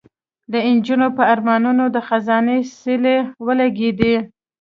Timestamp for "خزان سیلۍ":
2.07-3.17